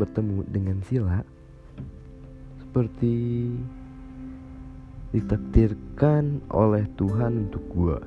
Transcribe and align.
bertemu 0.00 0.48
dengan 0.48 0.80
Sila 0.88 1.20
seperti 2.64 3.50
ditakdirkan 5.12 6.40
oleh 6.54 6.86
Tuhan 6.96 7.50
untuk 7.50 7.64
gue 7.68 7.98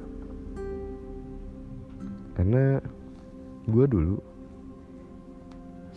karena 2.33 2.81
gue 3.69 3.85
dulu 3.85 4.17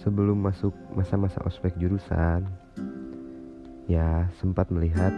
sebelum 0.03 0.45
masuk 0.45 0.75
masa-masa 0.93 1.41
ospek 1.49 1.73
jurusan 1.81 2.45
ya 3.89 4.29
sempat 4.43 4.69
melihat 4.69 5.15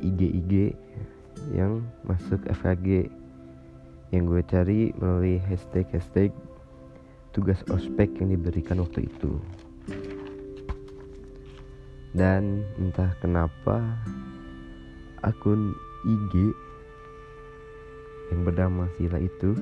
IG-IG 0.00 0.74
yang 1.52 1.82
masuk 2.06 2.38
FKG 2.46 3.10
yang 4.14 4.24
gue 4.24 4.42
cari 4.46 4.94
melalui 4.96 5.42
hashtag-hashtag 5.44 6.32
tugas 7.34 7.60
ospek 7.68 8.08
yang 8.22 8.32
diberikan 8.32 8.80
waktu 8.80 9.06
itu 9.10 9.36
dan 12.18 12.66
entah 12.82 13.14
kenapa 13.22 13.78
akun 15.22 15.70
IG 16.02 16.50
yang 18.34 18.42
bernama 18.42 18.90
Sila 18.98 19.22
itu 19.22 19.54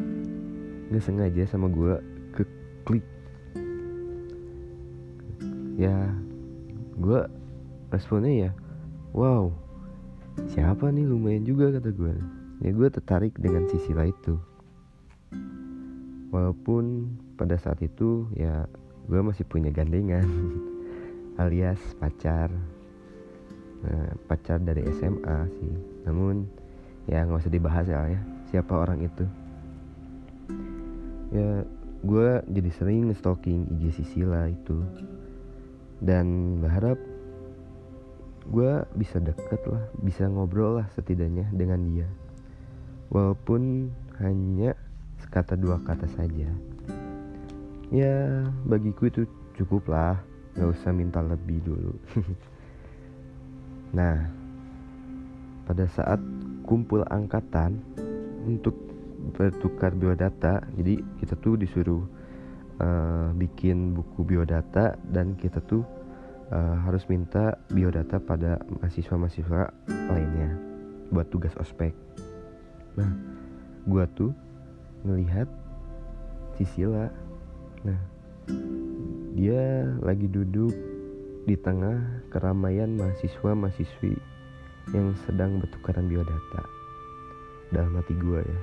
nggak 0.88 1.04
sengaja 1.04 1.44
sama 1.44 1.68
gue 1.68 2.00
ke 2.32 2.42
klik 2.88 3.04
ya 5.76 6.08
gue 6.96 7.20
responnya 7.92 8.48
ya 8.48 8.50
wow 9.12 9.52
siapa 10.52 10.92
nih? 10.92 11.08
Lumayan 11.08 11.48
juga 11.48 11.72
kata 11.72 11.92
gue 11.92 12.14
ya 12.64 12.70
gue 12.72 12.88
tertarik 12.88 13.36
dengan 13.36 13.68
si 13.68 13.76
Sila 13.84 14.08
itu. 14.08 14.36
Walaupun 16.32 17.12
pada 17.40 17.56
saat 17.56 17.80
itu 17.80 18.28
ya 18.36 18.68
gue 19.08 19.20
masih 19.24 19.44
punya 19.48 19.72
gandengan 19.72 20.26
alias 21.36 21.80
pacar. 22.00 22.48
Nah, 23.84 24.10
pacar 24.26 24.58
dari 24.60 24.82
SMA 24.96 25.38
sih. 25.60 25.74
Namun 26.08 26.48
ya 27.06 27.22
nggak 27.22 27.44
usah 27.44 27.52
dibahas 27.52 27.86
ya 27.86 28.08
ya. 28.08 28.20
Siapa 28.50 28.72
orang 28.72 29.04
itu? 29.04 29.24
Ya 31.34 31.62
gue 32.06 32.28
jadi 32.48 32.70
sering 32.72 33.12
stalking 33.12 33.68
IG 33.76 34.00
Sisila 34.00 34.48
itu. 34.48 34.80
Dan 36.00 36.58
berharap 36.60 37.00
gue 38.46 38.72
bisa 38.94 39.18
deket 39.18 39.58
lah 39.66 39.82
bisa 39.98 40.30
ngobrol 40.30 40.80
lah 40.80 40.86
setidaknya 40.94 41.50
dengan 41.52 41.84
dia. 41.84 42.08
Walaupun 43.12 43.92
hanya 44.18 44.74
sekata 45.20 45.54
dua 45.54 45.78
kata 45.84 46.08
saja. 46.16 46.48
Ya 47.92 48.42
bagiku 48.66 49.06
itu 49.06 49.22
cukup 49.54 49.86
lah 49.90 50.18
nggak 50.56 50.70
usah 50.72 50.90
minta 50.96 51.20
lebih 51.20 51.60
dulu. 51.62 51.94
Nah 53.96 54.28
pada 55.64 55.88
saat 55.88 56.20
kumpul 56.68 57.06
angkatan 57.08 57.80
untuk 58.44 58.74
bertukar 59.34 59.96
biodata 59.96 60.62
jadi 60.78 61.02
kita 61.18 61.34
tuh 61.40 61.58
disuruh 61.58 62.04
uh, 62.78 63.34
bikin 63.34 63.96
buku 63.96 64.22
biodata 64.22 64.94
dan 65.10 65.34
kita 65.34 65.58
tuh 65.64 65.82
uh, 66.52 66.76
harus 66.86 67.02
minta 67.10 67.58
biodata 67.72 68.22
pada 68.22 68.62
mahasiswa-mahasiswa 68.68 69.62
lainnya 70.12 70.50
buat 71.10 71.26
tugas 71.30 71.54
ospek. 71.58 71.94
Nah 72.94 73.10
gua 73.86 74.06
tuh 74.12 74.30
ngelihat 75.06 75.48
Sisila 76.58 77.10
nah 77.84 78.00
dia 79.36 79.84
lagi 80.00 80.24
duduk 80.32 80.72
di 81.44 81.54
tengah 81.60 82.24
keramaian 82.32 82.96
mahasiswa-mahasiswi 82.96 84.16
yang 84.96 85.12
sedang 85.28 85.60
bertukaran 85.60 86.08
biodata. 86.08 86.64
Dalam 87.68 87.92
hati 88.00 88.16
gua 88.16 88.40
ya 88.40 88.60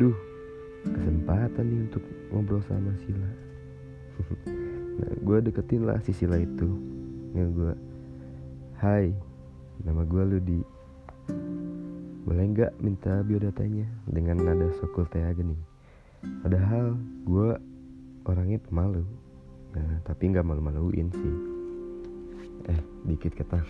duh 0.00 0.16
kesempatan 0.88 1.64
nih 1.68 1.80
untuk 1.92 2.02
ngobrol 2.32 2.64
sama 2.64 2.92
Sila. 3.04 3.30
Nah 4.94 5.10
gue 5.26 5.50
deketin 5.50 5.90
lah 5.90 5.98
si 6.06 6.14
Sila 6.14 6.38
itu. 6.38 6.70
Ya 7.34 7.50
gue 7.50 7.74
hai 8.78 9.10
nama 9.82 10.06
gue 10.06 10.22
Ludi. 10.22 10.62
Boleh 12.22 12.46
nggak 12.54 12.78
minta 12.78 13.18
biodatanya? 13.26 13.90
Dengan 14.06 14.38
nada 14.38 14.70
sokul 14.78 15.10
teh 15.10 15.18
nih 15.18 15.74
padahal 16.44 16.96
gue 17.24 17.50
orangnya 18.24 18.58
pemalu 18.64 19.04
nah, 19.74 19.98
tapi 20.06 20.30
nggak 20.30 20.46
malu-maluin 20.46 21.10
sih. 21.10 21.34
Eh 22.70 22.80
dikit 23.04 23.36
ketang 23.36 23.66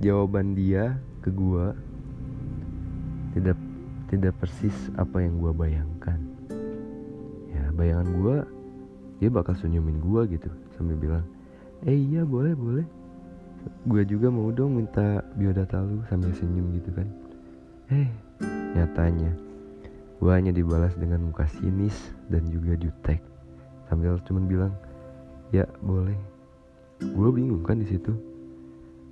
jawaban 0.00 0.56
dia 0.56 0.96
ke 1.20 1.28
gua 1.30 1.76
tidak 3.36 3.54
tidak 4.10 4.34
persis 4.42 4.74
apa 4.96 5.22
yang 5.22 5.38
gua 5.38 5.52
bayangkan. 5.54 6.18
Ya 7.52 7.68
bayangan 7.76 8.08
gua 8.18 8.36
dia 9.20 9.28
bakal 9.28 9.54
senyumin 9.54 10.00
gua 10.00 10.24
gitu 10.26 10.48
sambil 10.74 10.96
bilang 10.96 11.24
eh 11.84 11.94
iya 11.94 12.24
boleh 12.24 12.56
boleh 12.56 12.86
gue 13.88 14.02
juga 14.04 14.28
mau 14.32 14.48
dong 14.52 14.80
minta 14.80 15.24
biodata 15.36 15.80
lu 15.80 16.00
sambil 16.08 16.32
senyum 16.36 16.72
gitu 16.76 16.90
kan. 16.92 17.08
Eh 17.92 18.08
nyatanya. 18.76 19.32
Gue 20.20 20.32
hanya 20.36 20.52
dibalas 20.52 20.92
dengan 21.00 21.24
muka 21.24 21.48
sinis 21.48 22.12
dan 22.28 22.44
juga 22.52 22.76
jutek. 22.76 23.20
Sambil 23.88 24.20
cuman 24.24 24.44
bilang 24.44 24.72
ya 25.52 25.64
boleh. 25.80 26.16
Gue 27.00 27.28
bingung 27.32 27.64
kan 27.64 27.80
di 27.80 27.88
situ. 27.88 28.12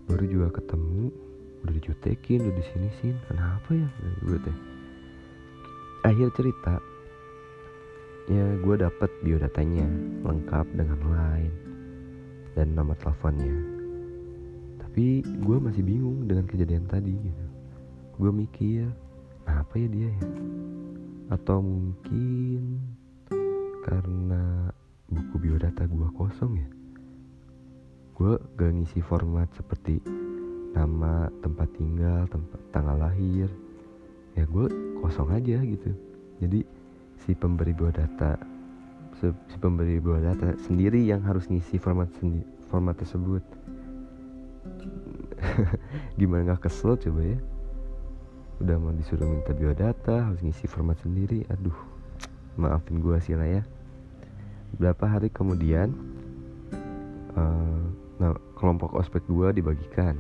Baru 0.09 0.25
juga 0.25 0.61
ketemu 0.61 1.13
udah 1.65 1.75
dijutekin 1.75 2.47
udah 2.47 2.55
di 2.55 2.65
sini 2.71 2.89
sih 3.01 3.13
kenapa 3.29 3.73
ya? 3.73 3.89
Gue 4.25 4.39
teh. 4.41 4.57
Akhir 6.07 6.31
cerita 6.37 6.79
ya 8.29 8.45
gue 8.61 8.77
dapet 8.77 9.09
biodatanya 9.25 9.89
lengkap 10.21 10.69
dengan 10.77 11.01
line 11.01 11.57
dan 12.53 12.77
nomor 12.77 12.93
teleponnya 13.01 13.78
tapi 14.99 15.23
gue 15.23 15.59
masih 15.63 15.87
bingung 15.87 16.27
dengan 16.27 16.43
kejadian 16.51 16.83
tadi 16.91 17.15
gitu. 17.15 17.45
Gue 18.19 18.35
mikir 18.35 18.91
apa 19.47 19.79
ya 19.79 19.87
dia 19.87 20.11
ya? 20.11 20.27
Atau 21.39 21.63
mungkin 21.63 22.83
karena 23.87 24.75
buku 25.07 25.39
biodata 25.39 25.87
gue 25.87 26.09
kosong 26.19 26.59
ya? 26.59 26.69
Gue 28.19 28.43
gak 28.59 28.75
ngisi 28.75 28.99
format 28.99 29.47
seperti 29.55 30.03
nama 30.75 31.31
tempat 31.47 31.71
tinggal 31.79 32.27
tempat 32.27 32.59
tanggal 32.75 32.99
lahir. 32.99 33.47
Ya 34.35 34.51
gue 34.51 34.67
kosong 34.99 35.31
aja 35.31 35.63
gitu. 35.63 35.95
Jadi 36.43 36.67
si 37.23 37.39
pemberi 37.39 37.71
biodata 37.71 38.35
si 39.23 39.57
pemberi 39.63 40.03
biodata 40.03 40.59
sendiri 40.67 41.07
yang 41.07 41.23
harus 41.23 41.47
ngisi 41.47 41.79
format 41.79 42.11
sendi 42.19 42.43
format 42.67 42.99
tersebut 42.99 43.47
gimana 46.19 46.53
nggak 46.53 46.69
kesel 46.69 46.99
coba 46.99 47.21
ya 47.23 47.39
udah 48.59 48.77
mau 48.79 48.91
disuruh 48.91 49.27
minta 49.27 49.55
biodata 49.55 50.31
harus 50.31 50.43
ngisi 50.43 50.67
format 50.67 50.99
sendiri 50.99 51.47
aduh 51.47 51.77
maafin 52.59 52.99
gue 52.99 53.17
sih 53.23 53.39
lah 53.39 53.47
ya 53.47 53.63
berapa 54.75 55.05
hari 55.07 55.31
kemudian 55.31 55.95
uh, 57.39 57.79
Nah, 58.19 58.35
kelompok 58.59 58.99
ospek 58.99 59.23
gue 59.31 59.63
dibagikan. 59.63 60.19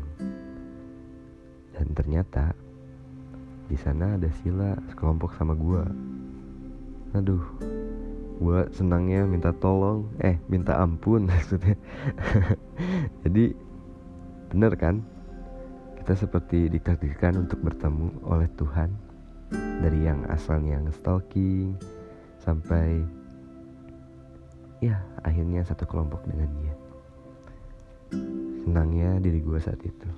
Dan 1.74 1.86
ternyata 1.94 2.54
di 3.66 3.74
sana 3.74 4.14
ada 4.14 4.30
Sila 4.38 4.78
sekelompok 4.94 5.34
sama 5.34 5.58
gue. 5.58 5.82
Aduh, 7.18 7.42
gue 8.38 8.60
senangnya 8.70 9.26
minta 9.26 9.50
tolong, 9.50 10.06
eh 10.22 10.38
minta 10.46 10.78
ampun 10.78 11.26
maksudnya. 11.30 11.74
Jadi 13.26 13.50
bener 14.50 14.72
kan? 14.74 15.04
Kita 16.00 16.12
seperti 16.16 16.72
ditakdirkan 16.72 17.36
untuk 17.46 17.60
bertemu 17.62 18.24
oleh 18.24 18.48
Tuhan. 18.56 18.90
Dari 19.78 20.04
yang 20.04 20.28
asalnya 20.28 20.82
stalking 20.92 21.78
sampai 22.42 23.00
ya 24.82 24.98
akhirnya 25.24 25.64
satu 25.64 25.88
kelompok 25.88 26.26
dengan 26.28 26.50
dia. 26.60 26.74
Senangnya 28.66 29.22
diri 29.22 29.40
gue 29.40 29.58
saat 29.62 29.80
itu 29.80 30.08